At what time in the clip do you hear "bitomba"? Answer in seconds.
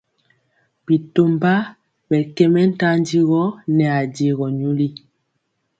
0.85-1.53